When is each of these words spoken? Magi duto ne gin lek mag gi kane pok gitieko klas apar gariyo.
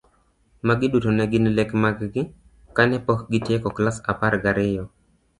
Magi 0.67 0.87
duto 0.93 1.09
ne 1.17 1.25
gin 1.31 1.45
lek 1.57 1.69
mag 1.83 1.97
gi 2.13 2.23
kane 2.75 2.97
pok 3.05 3.19
gitieko 3.31 3.69
klas 3.77 3.97
apar 4.11 4.33
gariyo. 4.43 4.83